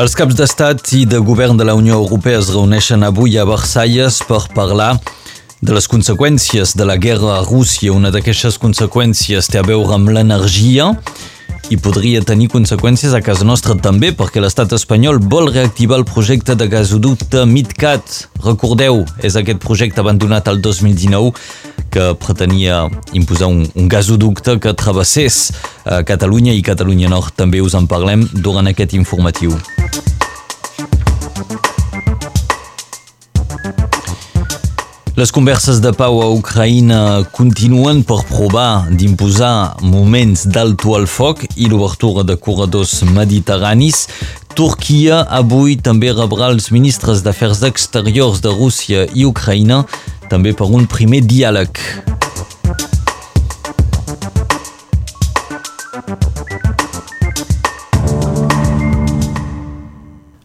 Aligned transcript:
Els 0.00 0.14
caps 0.16 0.32
d'estat 0.32 0.86
i 0.96 1.02
de 1.04 1.18
govern 1.20 1.58
de 1.60 1.66
la 1.68 1.74
Unió 1.76 1.98
Europea 2.00 2.38
es 2.40 2.46
reuneixen 2.48 3.02
avui 3.04 3.34
a 3.36 3.42
Versalles 3.44 4.22
per 4.24 4.38
parlar 4.56 4.94
de 5.60 5.74
les 5.76 5.84
conseqüències 5.84 6.72
de 6.80 6.86
la 6.88 6.96
guerra 6.96 7.34
a 7.34 7.42
Rússia. 7.44 7.92
Una 7.92 8.08
d'aquestes 8.14 8.56
conseqüències 8.62 9.50
té 9.52 9.60
a 9.60 9.66
veure 9.68 9.92
amb 9.92 10.08
l'energia 10.08 10.94
i 11.68 11.76
podria 11.76 12.22
tenir 12.24 12.48
conseqüències 12.54 13.12
a 13.12 13.20
casa 13.20 13.44
nostra 13.44 13.76
també 13.76 14.14
perquè 14.16 14.40
l'estat 14.40 14.72
espanyol 14.72 15.20
vol 15.20 15.52
reactivar 15.52 16.00
el 16.00 16.08
projecte 16.08 16.56
de 16.56 16.70
gasoducte 16.72 17.44
MidCat. 17.44 18.16
Recordeu, 18.48 19.04
és 19.20 19.36
aquest 19.36 19.60
projecte 19.60 20.00
abandonat 20.00 20.48
el 20.48 20.64
2019 20.64 21.36
que 21.92 22.14
pretenia 22.16 22.86
imposar 23.12 23.52
un, 23.52 23.66
un 23.76 23.88
gasoducte 23.88 24.58
que 24.58 24.72
travessés 24.72 25.52
a 25.84 26.02
Catalunya 26.02 26.56
i 26.56 26.64
Catalunya 26.64 27.12
Nord. 27.12 27.36
També 27.36 27.60
us 27.60 27.76
en 27.78 27.86
parlem 27.90 28.24
durant 28.32 28.66
aquest 28.72 28.96
informatiu. 28.96 29.54
Les 35.12 35.28
converses 35.30 35.76
de 35.84 35.90
pau 35.92 36.22
a 36.24 36.28
Ucraïna 36.32 37.26
continuen 37.36 37.98
per 38.08 38.22
provar 38.30 38.88
d'imposar 38.88 39.76
moments 39.84 40.46
d'alto 40.48 40.94
al 40.96 41.04
foc 41.04 41.42
i 41.60 41.68
l'obertura 41.68 42.24
de 42.24 42.38
corredors 42.40 43.02
mediterranis. 43.04 44.06
Turquia 44.52 45.22
avui 45.32 45.78
també 45.80 46.10
rebrà 46.12 46.50
els 46.52 46.68
ministres 46.74 47.22
d'Afers 47.24 47.62
Exteriors 47.64 48.42
de 48.44 48.50
Rússia 48.52 49.06
i 49.16 49.24
Ucraïna 49.24 49.78
també 50.28 50.52
per 50.52 50.68
un 50.68 50.84
primer 50.90 51.22
diàleg. 51.24 51.80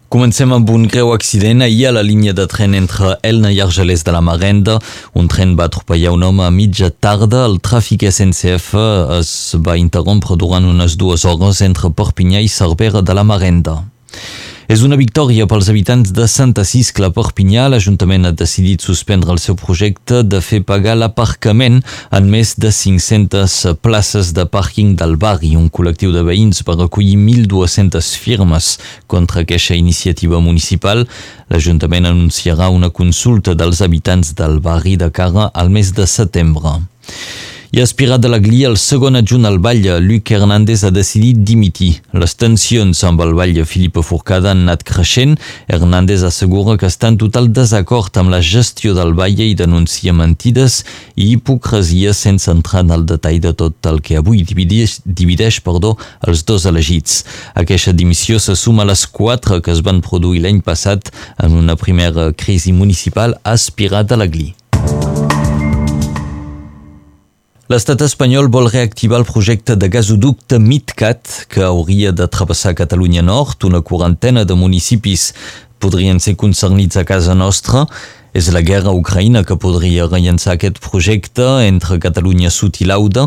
Comencem 0.08 0.54
amb 0.56 0.70
un 0.72 0.86
greu 0.88 1.12
accident 1.12 1.60
ahir 1.66 1.90
a 1.90 1.92
la 1.92 2.02
línia 2.02 2.32
de 2.32 2.46
tren 2.48 2.72
entre 2.78 3.18
Elna 3.28 3.52
i 3.52 3.60
Argelès 3.60 4.06
de 4.08 4.14
la 4.16 4.22
Marenda. 4.24 4.78
Un 5.12 5.28
tren 5.28 5.52
va 5.58 5.68
atropellar 5.68 6.14
un 6.16 6.24
home 6.24 6.46
a 6.46 6.50
mitja 6.50 6.88
tarda. 6.88 7.44
El 7.44 7.60
tràfic 7.60 8.08
SNCF 8.08 8.72
es 9.18 9.34
va 9.60 9.76
interrompre 9.76 10.40
durant 10.40 10.64
unes 10.64 10.96
dues 10.96 11.28
hores 11.28 11.60
entre 11.60 11.92
Perpinyà 11.92 12.40
i 12.40 12.48
Cervera 12.48 13.04
de 13.04 13.20
la 13.20 13.28
Marenda. 13.28 13.78
És 14.68 14.82
una 14.84 14.98
victòria 15.00 15.46
pels 15.48 15.70
habitants 15.72 16.10
de 16.12 16.26
Santa 16.28 16.60
Ciscla 16.68 17.08
Perpinyà. 17.16 17.70
L'Ajuntament 17.72 18.28
ha 18.28 18.32
decidit 18.36 18.84
suspendre 18.84 19.32
el 19.32 19.40
seu 19.40 19.56
projecte 19.56 20.20
de 20.20 20.42
fer 20.44 20.60
pagar 20.68 20.98
l'aparcament 21.00 21.78
en 22.12 22.28
més 22.28 22.52
de 22.60 22.68
500 22.68 23.78
places 23.80 24.34
de 24.36 24.44
pàrquing 24.44 24.92
del 25.00 25.16
barri. 25.16 25.54
Un 25.56 25.70
col·lectiu 25.72 26.12
de 26.12 26.26
veïns 26.28 26.60
va 26.68 26.76
recollir 26.76 27.16
1.200 27.16 28.12
firmes 28.20 28.74
contra 29.08 29.46
aquesta 29.46 29.72
iniciativa 29.72 30.36
municipal. 30.44 31.06
L'Ajuntament 31.48 32.12
anunciarà 32.12 32.68
una 32.68 32.92
consulta 32.92 33.56
dels 33.56 33.80
habitants 33.80 34.36
del 34.36 34.60
barri 34.60 34.98
de 35.00 35.08
cara 35.08 35.48
al 35.54 35.72
mes 35.72 35.96
de 35.96 36.04
setembre. 36.04 36.76
I 37.70 37.82
aspirat 37.82 38.22
de 38.24 38.30
la 38.32 38.38
Glia, 38.40 38.70
el 38.70 38.78
segon 38.80 39.18
adjunt 39.18 39.44
al 39.44 39.58
Batlle, 39.60 39.98
Luc 40.00 40.30
Hernández, 40.32 40.86
ha 40.88 40.90
decidit 40.90 41.42
dimitir. 41.44 41.98
Les 42.16 42.32
tensions 42.32 43.02
amb 43.04 43.20
el 43.20 43.34
Batlle 43.36 43.66
Filipe 43.68 44.00
Forcada 44.00 44.54
han 44.54 44.62
anat 44.64 44.86
creixent. 44.88 45.34
Hernández 45.68 46.22
assegura 46.24 46.78
que 46.80 46.88
està 46.88 47.10
en 47.12 47.18
total 47.20 47.50
desacord 47.52 48.16
amb 48.16 48.32
la 48.32 48.40
gestió 48.40 48.94
del 48.96 49.12
Batlle 49.18 49.50
i 49.50 49.56
denuncia 49.58 50.14
mentides 50.16 50.78
i 51.14 51.26
hipocresia 51.34 52.14
sense 52.16 52.48
entrar 52.48 52.86
en 52.86 52.94
el 52.96 53.04
detall 53.10 53.36
de 53.44 53.52
tot 53.52 53.90
el 53.92 54.00
que 54.00 54.16
avui 54.16 54.40
divideix, 54.48 55.02
divideix 55.04 55.60
perdó, 55.60 55.98
els 56.24 56.46
dos 56.48 56.64
elegits. 56.64 57.20
Aquesta 57.52 57.92
dimissió 57.92 58.40
se 58.40 58.56
suma 58.56 58.86
a 58.86 58.88
les 58.94 59.04
quatre 59.04 59.60
que 59.60 59.76
es 59.76 59.84
van 59.84 60.00
produir 60.00 60.40
l'any 60.46 60.64
passat 60.64 61.12
en 61.36 61.60
una 61.60 61.76
primera 61.76 62.30
crisi 62.32 62.72
municipal 62.72 63.36
aspirat 63.44 64.16
a 64.16 64.18
la 64.24 64.30
Glia. 64.32 64.57
L'estat 67.68 68.00
espanyol 68.00 68.46
vol 68.48 68.70
reactivar 68.72 69.18
el 69.20 69.26
projecte 69.28 69.74
de 69.76 69.90
gasoducte 69.92 70.56
MidCat, 70.56 71.32
que 71.52 71.60
hauria 71.66 72.14
de 72.16 72.24
travessar 72.24 72.72
Catalunya 72.72 73.20
Nord. 73.20 73.66
Una 73.68 73.82
quarantena 73.84 74.46
de 74.48 74.56
municipis 74.56 75.34
podrien 75.76 76.16
ser 76.16 76.32
concernits 76.40 76.96
a 76.96 77.04
casa 77.04 77.36
nostra. 77.36 77.84
És 78.32 78.48
la 78.56 78.62
guerra 78.64 78.88
a 78.88 78.96
Ucraïna 78.96 79.44
que 79.44 79.58
podria 79.60 80.08
rellençar 80.08 80.54
aquest 80.56 80.80
projecte 80.80 81.44
entre 81.66 82.00
Catalunya 82.00 82.48
Sud 82.48 82.80
i 82.80 82.88
l'Auda. 82.88 83.26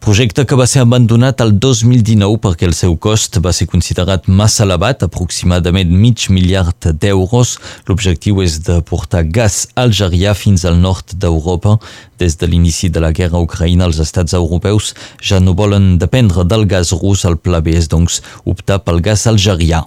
Projecte 0.00 0.46
que 0.48 0.56
va 0.56 0.64
ser 0.64 0.80
abandonat 0.80 1.42
el 1.44 1.50
2019 1.60 2.38
perquè 2.40 2.64
el 2.64 2.72
seu 2.72 2.94
cost 2.96 3.36
va 3.44 3.52
ser 3.52 3.66
considerat 3.68 4.30
massa 4.32 4.62
elevat, 4.64 5.04
aproximadament 5.04 5.92
mig 5.92 6.24
miliard 6.32 6.88
d'euros. 7.02 7.58
L'objectiu 7.84 8.40
és 8.40 8.56
de 8.64 8.78
portar 8.80 9.26
gas 9.28 9.66
algerià 9.76 10.32
fins 10.32 10.64
al 10.64 10.80
nord 10.80 11.12
d'Europa. 11.20 11.76
Des 12.16 12.40
de 12.40 12.48
l'inici 12.48 12.88
de 12.88 13.04
la 13.04 13.12
guerra 13.12 13.44
Ucraïna, 13.44 13.84
els 13.92 14.00
estats 14.00 14.32
europeus 14.32 14.94
ja 15.20 15.36
no 15.36 15.52
volen 15.52 15.98
dependre 16.00 16.48
del 16.48 16.64
gas 16.64 16.96
rus. 16.96 17.28
El 17.28 17.36
pla 17.36 17.60
B 17.60 17.76
és, 17.76 17.92
doncs, 17.92 18.22
optar 18.48 18.80
pel 18.80 19.04
gas 19.04 19.28
algerià. 19.28 19.84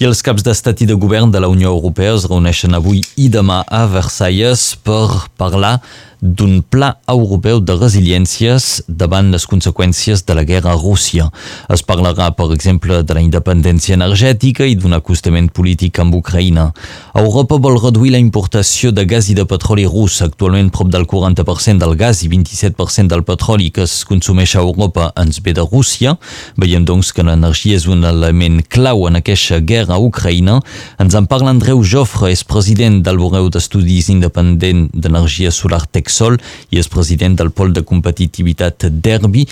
I 0.00 0.06
els 0.08 0.22
caps 0.24 0.40
d'estat 0.40 0.80
i 0.80 0.86
de 0.88 0.94
govern 0.96 1.28
de 1.28 1.42
la 1.44 1.48
Unió 1.52 1.74
Europea 1.74 2.14
es 2.16 2.22
reuneixen 2.24 2.72
avui 2.72 3.02
i 3.20 3.26
demà 3.28 3.58
a 3.68 3.82
Versalles 3.92 4.62
per 4.80 5.26
parlar 5.36 5.74
d'un 6.20 6.60
pla 6.60 6.90
europeu 7.08 7.60
de 7.64 7.74
resiliències 7.78 8.82
davant 8.88 9.30
les 9.32 9.46
conseqüències 9.48 10.22
de 10.28 10.34
la 10.36 10.44
guerra 10.44 10.74
a 10.74 10.78
Rússia. 10.78 11.30
Es 11.72 11.82
parlarà, 11.82 12.30
per 12.36 12.50
exemple, 12.52 13.00
de 13.02 13.16
la 13.16 13.22
independència 13.24 13.96
energètica 13.96 14.66
i 14.68 14.76
d'un 14.76 14.92
acostament 14.96 15.48
polític 15.48 15.98
amb 16.02 16.14
Ucraïna. 16.18 16.70
Europa 17.16 17.56
vol 17.56 17.80
reduir 17.80 18.12
la 18.12 18.20
importació 18.20 18.92
de 18.92 19.06
gas 19.08 19.30
i 19.32 19.36
de 19.38 19.46
petroli 19.48 19.86
rus. 19.88 20.20
Actualment, 20.22 20.68
prop 20.70 20.92
del 20.92 21.06
40% 21.08 21.80
del 21.80 21.96
gas 21.96 22.22
i 22.22 22.28
27% 22.28 23.08
del 23.08 23.24
petroli 23.24 23.70
que 23.72 23.86
es 23.88 24.04
consumeix 24.04 24.56
a 24.56 24.64
Europa 24.64 25.10
ens 25.20 25.40
ve 25.40 25.56
de 25.56 25.64
Rússia. 25.64 26.18
Veiem, 26.60 26.84
doncs, 26.84 27.14
que 27.16 27.24
l'energia 27.24 27.80
és 27.80 27.88
un 27.88 28.04
element 28.04 28.60
clau 28.68 29.06
en 29.08 29.16
aquesta 29.22 29.60
guerra 29.64 29.89
a 29.90 29.98
Ucraïna. 30.00 30.58
Ens 31.02 31.16
en 31.18 31.26
parla 31.30 31.52
Andreu 31.54 31.82
Jofre, 31.82 32.30
és 32.30 32.44
president 32.44 33.00
del 33.04 33.18
Bureu 33.20 33.50
d'Estudis 33.50 34.10
Independent 34.12 34.88
d'Energia 34.94 35.50
Solar 35.50 35.82
Tech 35.86 36.10
Sol 36.10 36.38
i 36.70 36.80
és 36.80 36.88
president 36.88 37.36
del 37.38 37.50
pol 37.50 37.74
de 37.76 37.84
competitivitat 37.86 38.88
d'Erbi 38.90 39.46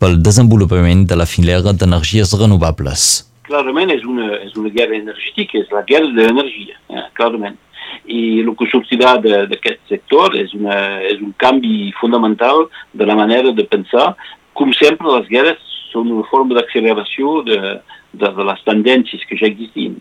pel 0.00 0.20
desenvolupament 0.24 1.04
de 1.08 1.16
la 1.20 1.26
filera 1.28 1.74
d'energies 1.76 2.32
renovables. 2.40 3.08
Clarament 3.48 3.90
és 3.92 4.04
una, 4.08 4.30
és 4.46 4.54
una 4.56 4.70
guerra 4.72 4.96
energètica, 4.96 5.58
és 5.60 5.72
la 5.74 5.82
guerra 5.88 6.08
de 6.14 6.28
l'energia, 6.28 6.78
eh, 6.88 7.06
clarament. 7.18 7.58
I 8.06 8.40
el 8.42 8.52
que 8.56 8.68
sortirà 8.70 9.16
d'aquest 9.20 9.80
sector 9.90 10.36
és, 10.38 10.54
una, 10.56 10.76
és 11.04 11.20
un 11.20 11.34
canvi 11.36 11.90
fonamental 12.00 12.68
de 12.94 13.06
la 13.06 13.16
manera 13.18 13.52
de 13.52 13.66
pensar. 13.66 14.14
Com 14.54 14.72
sempre, 14.78 15.10
les 15.18 15.28
guerres 15.28 15.60
són 15.90 16.10
una 16.14 16.24
forma 16.30 16.56
d'acceleració 16.56 17.40
de, 17.46 17.58
de, 18.12 18.28
de 18.28 18.46
les 18.50 18.64
tendències 18.66 19.24
que 19.28 19.38
ja 19.38 19.48
existien. 19.50 19.98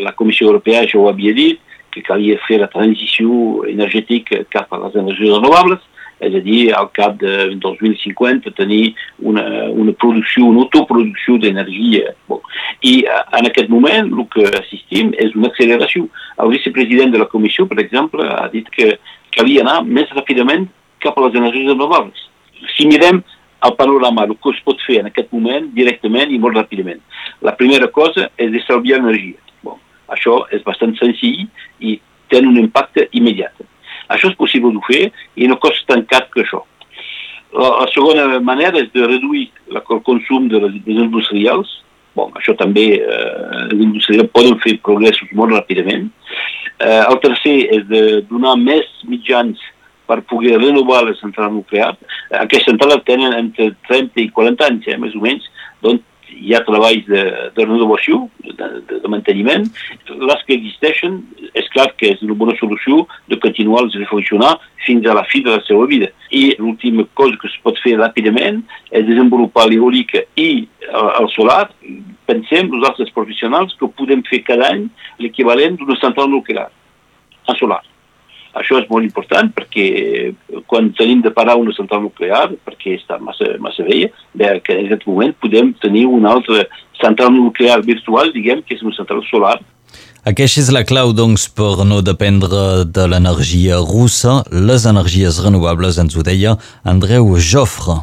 La 0.00 0.14
Comissió 0.16 0.48
Europea 0.48 0.84
ja 0.88 0.98
ho 1.00 1.08
havia 1.10 1.34
dit, 1.36 1.60
que 1.94 2.02
calia 2.02 2.40
fer 2.48 2.58
la 2.58 2.70
transició 2.72 3.62
energètica 3.70 4.42
cap 4.50 4.72
a 4.74 4.80
les 4.82 4.96
energies 4.98 5.36
renovables, 5.36 5.82
és 6.24 6.34
a 6.34 6.40
dir, 6.42 6.72
al 6.74 6.88
cap 6.94 7.16
de 7.20 7.54
2050 7.62 8.52
tenir 8.56 8.94
una, 9.18 9.44
una 9.70 9.92
producció, 9.92 10.46
una 10.46 10.64
autoproducció 10.64 11.36
d'energia. 11.42 12.14
Bon. 12.30 12.40
I 12.86 12.94
en 13.06 13.48
aquest 13.50 13.70
moment 13.72 14.12
el 14.12 14.26
que 14.32 14.46
assistim 14.60 15.12
és 15.20 15.34
una 15.38 15.50
acceleració. 15.50 16.06
El 16.42 16.54
vicepresident 16.54 17.12
de 17.14 17.20
la 17.22 17.28
comissió, 17.30 17.66
per 17.70 17.80
exemple, 17.82 18.26
ha 18.30 18.46
dit 18.52 18.70
que 18.74 18.94
calia 19.36 19.64
anar 19.66 19.82
més 19.84 20.10
ràpidament 20.14 20.68
cap 21.04 21.18
a 21.18 21.26
les 21.26 21.38
energies 21.40 21.72
renovables. 21.74 22.28
Si 22.76 22.86
mirem 22.88 23.20
el 23.64 23.74
panorama, 23.78 24.24
el 24.24 24.36
que 24.36 24.52
es 24.52 24.60
pot 24.66 24.80
fer 24.86 25.00
en 25.00 25.08
aquest 25.10 25.32
moment 25.32 25.70
directament 25.76 26.32
i 26.32 26.40
molt 26.40 26.58
ràpidament. 26.58 27.00
La 27.44 27.54
primera 27.56 27.88
cosa 27.88 28.28
és 28.36 28.52
d'estalviar 28.52 29.00
energia. 29.00 29.40
Això 30.12 30.42
és 30.52 30.62
bastant 30.66 30.92
senzill 30.98 31.46
i 31.80 31.96
té 32.28 32.42
un 32.44 32.58
impacte 32.60 33.08
immediat. 33.16 33.64
Això 34.12 34.28
és 34.30 34.36
possible 34.36 34.72
de 34.74 34.82
fer 34.84 35.04
i 35.40 35.48
no 35.48 35.60
costa 35.62 35.94
tan 35.94 36.04
car 36.10 36.26
que 36.32 36.44
això. 36.44 36.60
La, 37.54 37.70
la 37.80 37.88
segona 37.94 38.40
manera 38.42 38.82
és 38.82 38.90
de 38.92 39.06
reduir 39.06 39.46
el 39.70 40.02
consum 40.06 40.48
de 40.52 40.60
les, 40.60 40.76
dels 40.84 41.06
industrials. 41.06 41.70
Bon, 42.14 42.30
això 42.38 42.54
també 42.58 42.86
eh, 42.98 43.62
els 43.70 43.80
industrials 43.80 44.32
poden 44.34 44.58
fer 44.62 44.76
progressos 44.86 45.32
molt 45.34 45.54
ràpidament. 45.56 46.10
Eh, 46.78 47.00
el 47.00 47.18
tercer 47.22 47.56
és 47.78 47.86
de 47.90 48.02
donar 48.28 48.58
més 48.60 48.90
mitjans 49.08 49.62
per 50.08 50.20
poder 50.30 50.58
renovar 50.60 51.04
les 51.06 51.20
centrals 51.22 51.54
nuclears. 51.54 52.00
Aquestes 52.30 52.72
centrals 52.72 53.04
tenen 53.08 53.36
entre 53.38 53.72
30 53.88 54.24
i 54.24 54.30
40 54.34 54.68
anys, 54.68 54.88
eh, 54.88 54.98
més 55.00 55.16
o 55.16 55.22
menys, 55.24 55.48
doncs 55.84 56.04
hi 56.34 56.54
ha 56.54 56.62
treballs 56.66 57.06
de, 57.06 57.22
de 57.54 57.66
renovació, 57.66 58.24
de, 58.42 58.68
de, 58.88 58.98
de 59.02 59.10
manteniment. 59.10 59.66
Les 60.08 60.42
que 60.46 60.56
existeixen 60.56 61.20
és 61.54 61.68
clar 61.74 61.88
que 61.98 62.10
és 62.14 62.22
una 62.26 62.36
bona 62.38 62.56
solució 62.58 63.04
de 63.30 63.38
continuar 63.42 63.84
a 63.84 63.92
reflexionar 63.94 64.54
fins 64.86 65.06
a 65.06 65.14
la 65.16 65.24
fi 65.30 65.44
de 65.44 65.54
la 65.54 65.62
seva 65.68 65.86
vida. 65.90 66.10
I 66.34 66.56
l'última 66.58 67.06
cosa 67.14 67.38
que 67.40 67.48
es 67.50 67.56
pot 67.64 67.78
fer 67.84 67.96
ràpidament 68.00 68.62
és 68.90 69.06
desenvolupar 69.08 69.68
l'eòlica 69.70 70.24
i 70.40 70.66
el 70.90 71.30
solar. 71.36 71.68
Pensem, 72.28 72.70
nosaltres 72.72 73.12
professionals, 73.14 73.76
que 73.78 73.90
podem 73.98 74.24
fer 74.28 74.42
cada 74.46 74.72
any 74.74 74.86
l'equivalent 75.22 75.78
d'una 75.80 75.98
central 76.00 76.32
nuclear 76.32 76.70
en 77.48 77.60
solar. 77.60 77.82
Això 78.54 78.78
és 78.78 78.86
molt 78.90 79.06
important 79.06 79.50
perquè 79.56 80.32
quan 80.70 80.92
tenim 80.98 81.22
de 81.24 81.32
parar 81.34 81.56
una 81.58 81.74
central 81.74 82.04
nuclear, 82.06 82.46
perquè 82.66 82.96
està 83.00 83.18
massa, 83.18 83.56
massa 83.62 83.86
vella, 83.86 84.12
bé, 84.34 84.52
que 84.64 84.78
en 84.78 84.86
aquest 84.86 85.06
moment 85.10 85.34
podem 85.42 85.72
tenir 85.82 86.06
una 86.06 86.36
altra 86.36 86.64
central 87.00 87.34
nuclear 87.34 87.80
virtual, 87.82 88.30
diguem, 88.34 88.62
que 88.62 88.78
és 88.78 88.86
una 88.86 88.94
central 88.94 89.24
solar. 89.30 89.58
Aquesta 90.24 90.62
és 90.62 90.70
la 90.72 90.84
clau, 90.88 91.12
doncs, 91.12 91.50
per 91.52 91.84
no 91.84 92.00
dependre 92.00 92.86
de 92.88 93.04
l'energia 93.10 93.82
russa, 93.82 94.40
les 94.48 94.86
energies 94.88 95.42
renovables, 95.44 96.00
ens 96.00 96.16
ho 96.16 96.24
deia 96.24 96.56
Andreu 96.94 97.34
Joffre. 97.36 98.00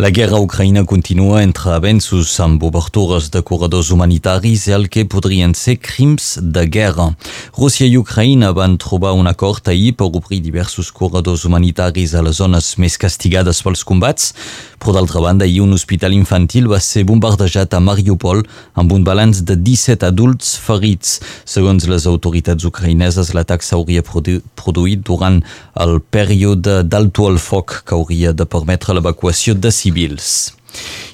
La 0.00 0.12
guerra 0.12 0.36
a 0.36 0.44
Ucraïna 0.44 0.84
continua 0.86 1.40
entre 1.42 1.72
avenços 1.74 2.30
amb 2.38 2.62
obertures 2.62 3.32
de 3.34 3.40
corredors 3.42 3.88
humanitaris 3.90 4.68
i 4.68 4.74
el 4.76 4.84
que 4.94 5.02
podrien 5.10 5.56
ser 5.58 5.74
crims 5.82 6.36
de 6.38 6.62
guerra. 6.70 7.08
Rússia 7.56 7.88
i 7.90 7.96
Ucraïna 7.98 8.52
van 8.54 8.76
trobar 8.78 9.16
un 9.18 9.26
acord 9.26 9.66
ahir 9.66 9.96
per 9.98 10.06
obrir 10.06 10.38
diversos 10.44 10.92
corredors 10.94 11.42
humanitaris 11.48 12.14
a 12.14 12.22
les 12.22 12.38
zones 12.38 12.68
més 12.78 12.94
castigades 12.94 13.58
pels 13.66 13.82
combats, 13.82 14.30
però 14.78 14.94
d'altra 14.94 15.24
banda 15.24 15.48
ahir 15.48 15.64
un 15.64 15.74
hospital 15.74 16.14
infantil 16.14 16.70
va 16.70 16.78
ser 16.78 17.02
bombardejat 17.08 17.74
a 17.74 17.82
Mariupol 17.82 18.44
amb 18.78 18.94
un 18.94 19.02
balanç 19.02 19.42
de 19.42 19.58
17 19.58 20.06
adults 20.06 20.54
ferits. 20.62 21.18
Segons 21.42 21.90
les 21.90 22.06
autoritats 22.06 22.70
ucraïneses, 22.70 23.34
l'atac 23.34 23.66
s'hauria 23.66 24.06
produ 24.06 24.38
produït 24.54 25.02
durant 25.02 25.42
el 25.74 25.98
període 25.98 26.84
d'alto 26.86 27.26
al 27.26 27.42
foc 27.42 27.80
que 27.82 27.98
hauria 27.98 28.30
de 28.30 28.46
permetre 28.46 28.94
l'evacuació 28.94 29.58
de 29.58 29.74
civils. 29.88 30.54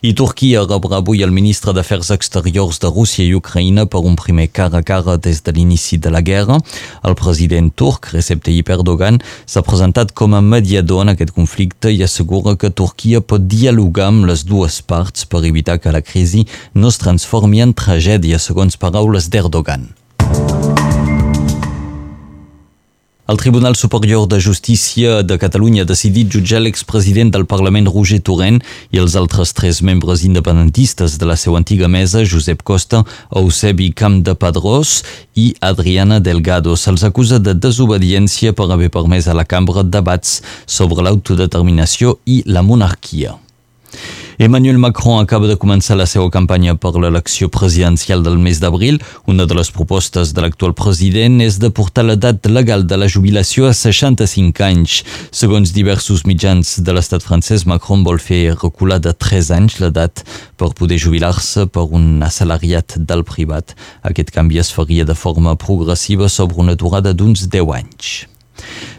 I 0.04 0.12
Turquia 0.12 0.64
rebrà 0.66 0.98
avui 0.98 1.22
el 1.24 1.32
ministre 1.32 1.72
d'Afers 1.72 2.10
Exteriors 2.12 2.80
de 2.82 2.90
Rússia 2.90 3.24
i 3.24 3.36
Ucraïna 3.38 3.86
per 3.88 4.02
un 4.04 4.18
primer 4.20 4.48
cara 4.52 4.82
a 4.82 4.84
cara 4.84 5.14
des 5.16 5.40
de 5.46 5.54
l'inici 5.54 5.96
de 5.96 6.10
la 6.12 6.20
guerra. 6.20 6.58
El 7.08 7.16
president 7.16 7.70
turc, 7.72 8.10
Recep 8.12 8.42
Tayyip 8.44 8.74
Erdogan, 8.74 9.22
s'ha 9.46 9.64
presentat 9.64 10.12
com 10.12 10.34
a 10.34 10.42
mediador 10.44 11.06
en 11.06 11.14
aquest 11.14 11.32
conflicte 11.38 11.94
i 11.94 12.02
assegura 12.04 12.58
que 12.60 12.74
Turquia 12.82 13.22
pot 13.22 13.48
dialogar 13.48 14.10
amb 14.10 14.28
les 14.28 14.44
dues 14.44 14.82
parts 14.82 15.24
per 15.24 15.46
evitar 15.48 15.78
que 15.80 15.94
la 15.94 16.04
crisi 16.04 16.44
no 16.74 16.92
es 16.92 17.00
transformi 17.00 17.64
en 17.64 17.72
tragèdia, 17.72 18.42
segons 18.42 18.76
paraules 18.76 19.30
d'Erdogan. 19.32 19.94
El 23.26 23.38
Tribunal 23.38 23.74
Superior 23.74 24.28
de 24.28 24.38
Justícia 24.38 25.22
de 25.22 25.38
Catalunya 25.38 25.86
ha 25.86 25.88
decidit 25.88 26.28
jutjar 26.28 26.58
l'expresident 26.60 27.30
del 27.32 27.46
Parlament 27.48 27.86
Roger 27.88 28.18
Torrent 28.20 28.58
i 28.92 29.00
els 29.00 29.14
altres 29.16 29.54
tres 29.56 29.78
membres 29.80 30.26
independentistes 30.28 31.14
de 31.16 31.28
la 31.30 31.36
seva 31.40 31.56
antiga 31.56 31.88
mesa, 31.88 32.20
Josep 32.20 32.60
Costa, 32.60 33.00
Eusebi 33.32 33.94
Camp 33.96 34.18
de 34.26 34.34
Padrós 34.36 34.98
i 35.40 35.54
Adriana 35.64 36.20
Delgado. 36.20 36.76
Se'ls 36.76 37.06
acusa 37.08 37.38
de 37.40 37.56
desobediència 37.56 38.52
per 38.52 38.68
haver 38.68 38.90
permès 38.92 39.24
a 39.24 39.38
la 39.40 39.46
cambra 39.48 39.86
debats 39.88 40.42
sobre 40.66 41.08
l'autodeterminació 41.08 42.18
i 42.28 42.42
la 42.44 42.60
monarquia. 42.60 43.38
Emmanuel 44.36 44.78
Macron 44.78 45.20
acaba 45.22 45.46
de 45.46 45.54
començar 45.54 45.94
la 45.94 46.08
seva 46.10 46.26
campanya 46.26 46.72
per 46.74 46.90
l'elecció 46.98 47.46
presidencial 47.54 48.24
del 48.26 48.34
mes 48.42 48.58
d'abril. 48.58 48.98
Una 49.30 49.46
de 49.46 49.54
les 49.54 49.70
propostes 49.70 50.32
de 50.34 50.42
l'actual 50.42 50.74
president 50.74 51.38
és 51.44 51.60
de 51.62 51.70
portar 51.70 52.02
l'edat 52.02 52.48
legal 52.50 52.82
de 52.82 52.98
la 52.98 53.06
jubilació 53.06 53.68
a 53.70 53.76
65 53.78 54.66
anys. 54.66 55.04
Segons 55.30 55.70
diversos 55.76 56.26
mitjans 56.26 56.80
de 56.82 56.96
l'estat 56.96 57.22
francès, 57.22 57.62
Macron 57.62 58.02
vol 58.02 58.18
fer 58.18 58.56
recular 58.58 58.98
de 58.98 59.14
3 59.14 59.54
anys 59.54 59.78
l'edat 59.78 60.26
per 60.58 60.74
poder 60.74 60.98
jubilar-se 60.98 61.68
per 61.70 61.86
un 61.94 62.18
assalariat 62.26 62.98
del 62.98 63.22
privat. 63.22 63.78
Aquest 64.02 64.34
canvi 64.34 64.58
es 64.58 64.74
faria 64.74 65.06
de 65.06 65.14
forma 65.14 65.54
progressiva 65.54 66.28
sobre 66.28 66.58
una 66.58 66.74
durada 66.74 67.14
d'uns 67.14 67.46
10 67.46 67.76
anys. 67.78 68.24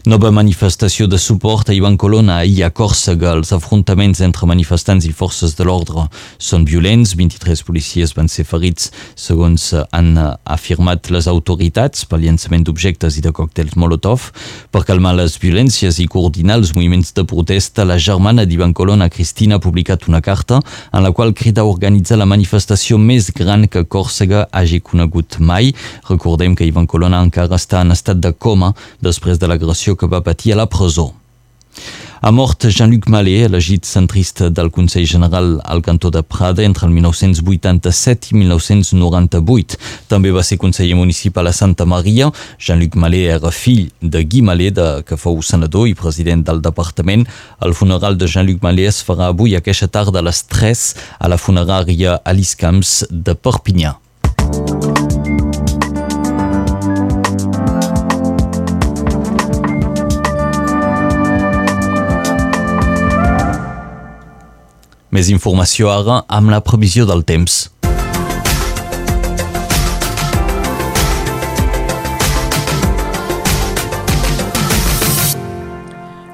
Nova 0.05 0.29
manifestació 0.29 1.07
de 1.09 1.17
suport 1.17 1.71
a 1.71 1.73
Ivan 1.73 1.95
Colonna 1.97 2.35
ahir 2.43 2.59
a 2.61 2.67
Còrsega. 2.69 3.31
Els 3.33 3.49
afrontaments 3.55 4.19
entre 4.21 4.45
manifestants 4.45 5.07
i 5.09 5.13
forces 5.17 5.55
de 5.57 5.65
l'ordre 5.65 6.03
són 6.37 6.61
violents. 6.69 7.15
23 7.17 7.63
policies 7.65 8.13
van 8.13 8.29
ser 8.29 8.45
ferits, 8.45 8.91
segons 9.17 9.71
han 9.73 10.11
afirmat 10.45 11.09
les 11.09 11.25
autoritats, 11.25 12.03
per 12.05 12.19
llançament 12.21 12.67
d'objectes 12.67 13.17
i 13.17 13.23
de 13.25 13.31
còctels 13.33 13.73
Molotov. 13.81 14.27
Per 14.69 14.83
calmar 14.85 15.15
les 15.17 15.39
violències 15.41 15.97
i 15.97 16.05
coordinar 16.05 16.59
els 16.59 16.75
moviments 16.77 17.09
de 17.17 17.25
protesta, 17.25 17.81
la 17.81 17.97
germana 17.97 18.45
d'Ivan 18.45 18.77
Colonna, 18.77 19.09
Cristina, 19.09 19.57
ha 19.57 19.65
publicat 19.65 20.05
una 20.05 20.21
carta 20.21 20.61
en 20.93 21.01
la 21.01 21.13
qual 21.17 21.33
crida 21.33 21.65
a 21.65 21.71
organitzar 21.71 22.19
la 22.21 22.29
manifestació 22.29 23.01
més 23.01 23.31
gran 23.33 23.65
que 23.65 23.87
Còrsega 23.89 24.45
hagi 24.53 24.83
conegut 24.85 25.41
mai. 25.41 25.73
Recordem 26.11 26.53
que 26.53 26.69
Ivan 26.69 26.85
Colonna 26.85 27.25
encara 27.25 27.57
està 27.57 27.81
en 27.81 27.97
estat 27.97 28.21
de 28.21 28.35
coma 28.37 28.75
després 29.01 29.41
de 29.41 29.49
l'agressió 29.49 29.94
que 29.95 30.09
va 30.11 30.23
patir 30.23 30.53
a 30.53 30.63
la 30.63 30.69
presó. 30.69 31.13
Ha 32.25 32.31
mort 32.31 32.63
Jean-Luc 32.65 33.03
Malé, 33.11 33.43
elegit 33.45 33.85
centrista 33.85 34.47
del 34.49 34.71
Consell 34.73 35.05
General 35.05 35.59
al 35.63 35.83
cantó 35.85 36.09
de 36.09 36.23
Prada 36.23 36.63
entre 36.63 36.87
el 36.87 36.93
1987 36.93 38.31
i 38.31 38.37
1998. 38.39 39.77
També 40.09 40.31
va 40.33 40.41
ser 40.41 40.57
conseller 40.57 40.95
municipal 40.97 41.45
a 41.45 41.53
Santa 41.53 41.85
Maria. 41.85 42.31
Jean-Luc 42.57 42.95
Malé 42.97 43.25
era 43.35 43.51
fill 43.51 43.91
de 44.01 44.23
Guy 44.23 44.41
Malé, 44.41 44.71
de, 44.71 44.87
que 45.05 45.19
fou 45.21 45.37
senador 45.45 45.85
i 45.85 45.93
president 45.93 46.41
del 46.47 46.63
departament. 46.65 47.27
El 47.61 47.75
funeral 47.77 48.17
de 48.17 48.31
Jean-Luc 48.31 48.63
Malé 48.65 48.87
es 48.89 49.03
farà 49.05 49.29
avui 49.29 49.53
aquesta 49.53 49.91
tarda 49.91 50.23
a 50.23 50.25
les 50.25 50.41
3 50.49 50.87
a 51.19 51.29
la 51.29 51.37
funerària 51.37 52.17
Alice 52.25 52.57
Camps 52.57 53.03
de 53.11 53.37
Perpinyà. 53.37 53.99
Més 65.15 65.29
informació 65.31 65.87
ara 65.87 66.15
amb 66.27 66.51
la 66.51 66.57
previsió 66.59 67.05
del 67.07 67.21
temps. 67.23 67.53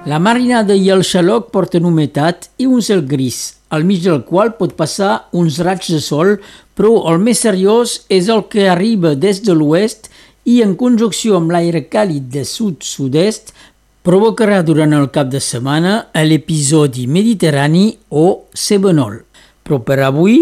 La 0.10 0.18
marinada 0.18 0.74
i 0.74 0.90
el 0.90 1.06
xaloc 1.06 1.52
porten 1.54 1.86
humitat 1.86 2.50
i 2.58 2.66
un 2.66 2.82
cel 2.82 3.06
gris, 3.06 3.60
al 3.70 3.86
mig 3.86 4.02
del 4.02 4.24
qual 4.26 4.56
pot 4.58 4.74
passar 4.80 5.28
uns 5.30 5.62
raigs 5.62 5.92
de 5.94 6.02
sol, 6.02 6.40
però 6.74 7.04
el 7.12 7.22
més 7.22 7.46
seriós 7.46 8.00
és 8.10 8.34
el 8.34 8.48
que 8.50 8.66
arriba 8.66 9.14
des 9.14 9.44
de 9.46 9.54
l'oest 9.54 10.10
i 10.50 10.64
en 10.66 10.74
conjunció 10.74 11.38
amb 11.38 11.54
l'aire 11.54 11.84
càlid 11.86 12.34
de 12.34 12.42
sud-sud-est 12.50 13.54
provocarà 14.02 14.64
durant 14.66 14.96
el 14.98 15.12
cap 15.14 15.30
de 15.30 15.40
setmana 15.44 16.08
l'episodi 16.26 17.06
mediterrani 17.06 17.92
o 18.10 18.48
cebenol. 18.58 19.20
Però 19.62 19.78
per 19.86 20.00
avui 20.02 20.40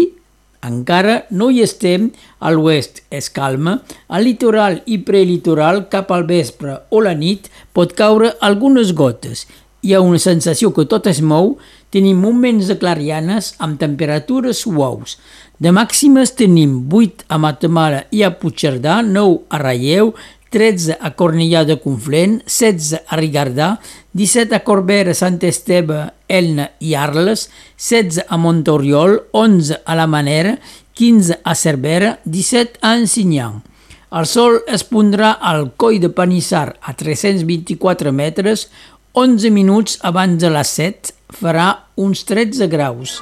encara 0.64 1.22
no 1.36 1.50
hi 1.52 1.60
estem, 1.64 2.08
a 2.40 2.52
l'oest 2.52 3.02
és 3.12 3.28
calma, 3.32 3.78
al 4.08 4.24
litoral 4.24 4.80
i 4.86 5.00
prelitoral 5.04 5.86
cap 5.92 6.12
al 6.12 6.24
vespre 6.28 6.78
o 6.88 7.02
la 7.04 7.12
nit 7.16 7.50
pot 7.76 7.92
caure 7.96 8.34
algunes 8.40 8.94
gotes. 8.96 9.46
Hi 9.80 9.94
ha 9.96 10.02
una 10.04 10.20
sensació 10.20 10.72
que 10.76 10.84
tot 10.84 11.06
es 11.08 11.22
mou, 11.24 11.54
tenim 11.92 12.20
moments 12.20 12.68
de 12.68 12.76
clarianes 12.80 13.54
amb 13.58 13.80
temperatures 13.80 14.60
suaus. 14.64 15.16
De 15.60 15.72
màximes 15.72 16.32
tenim 16.36 16.76
8 16.88 17.24
a 17.28 17.36
Matamala 17.40 18.04
i 18.12 18.22
a 18.24 18.30
Puigcerdà, 18.36 19.00
9 19.04 19.40
a 19.48 19.60
Ralleu, 19.60 20.12
13 20.50 20.96
a 20.98 21.12
Cornellà 21.14 21.62
de 21.64 21.78
Conflent, 21.78 22.40
16 22.46 23.04
a 23.06 23.16
Rigardà, 23.16 23.70
17 24.18 24.56
a 24.58 24.64
Corbera, 24.66 25.14
Sant 25.14 25.38
Esteve, 25.46 26.10
Elna 26.28 26.68
i 26.82 26.96
Arles, 26.98 27.46
16 27.78 28.26
a 28.26 28.36
Montoriol, 28.36 29.16
11 29.30 29.80
a 29.86 29.94
la 29.94 30.08
Manera, 30.10 30.56
15 30.98 31.38
a 31.44 31.54
Cervera, 31.54 32.18
17 32.24 32.82
a 32.82 32.96
Ensinyant. 32.98 33.62
El 34.10 34.26
sol 34.26 34.58
es 34.66 34.82
pondrà 34.82 35.36
al 35.38 35.68
coll 35.78 36.00
de 36.02 36.10
Panissar 36.10 36.74
a 36.82 36.96
324 36.98 38.10
metres, 38.10 38.66
11 39.14 39.54
minuts 39.54 40.00
abans 40.02 40.42
de 40.42 40.50
les 40.50 40.74
7, 40.74 41.14
farà 41.30 41.70
uns 41.94 42.26
13 42.26 42.66
graus. 42.66 43.20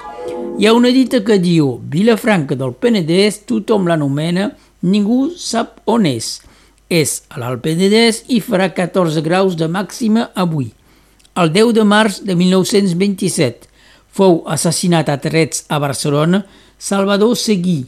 Hi 0.59 0.67
ha 0.67 0.73
una 0.75 0.89
dita 0.89 1.21
que 1.23 1.37
diu 1.39 1.77
Vilafranca 1.93 2.57
del 2.57 2.73
Penedès, 2.73 3.43
tothom 3.45 3.87
l'anomena, 3.87 4.49
ningú 4.81 5.29
sap 5.37 5.83
on 5.85 6.09
és 6.09 6.39
és 6.89 7.23
a 7.29 7.41
l'Alt 7.41 7.63
Penedès 7.65 8.23
i 8.33 8.41
farà 8.41 8.71
14 8.75 9.23
graus 9.25 9.57
de 9.57 9.69
màxima 9.69 10.31
avui. 10.35 10.73
El 11.39 11.53
10 11.55 11.75
de 11.77 11.85
març 11.85 12.23
de 12.25 12.35
1927 12.35 13.69
fou 14.09 14.43
assassinat 14.49 15.09
a 15.13 15.19
trets 15.23 15.65
a 15.69 15.79
Barcelona 15.79 16.43
Salvador 16.79 17.37
Seguí, 17.37 17.85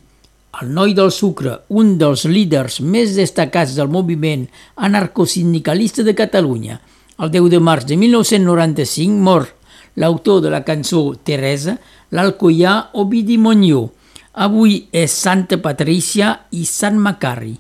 el 0.61 0.73
noi 0.75 0.93
del 0.99 1.13
sucre, 1.15 1.61
un 1.71 1.95
dels 1.99 2.25
líders 2.27 2.81
més 2.83 3.15
destacats 3.15 3.77
del 3.79 3.89
moviment 3.89 4.49
anarcosindicalista 4.77 6.03
de 6.03 6.15
Catalunya. 6.19 6.81
El 7.23 7.31
10 7.31 7.49
de 7.53 7.61
març 7.63 7.87
de 7.87 7.97
1995 7.97 9.23
mor 9.23 9.47
l'autor 9.95 10.41
de 10.43 10.51
la 10.51 10.63
cançó 10.67 11.15
Teresa, 11.25 11.77
l'alcoià 12.11 12.91
Ovidi 12.99 13.39
Montlló. 13.39 13.89
Avui 14.35 14.87
és 14.93 15.15
Santa 15.15 15.59
Patrícia 15.63 16.35
i 16.51 16.65
Sant 16.67 16.99
Macari. 16.99 17.55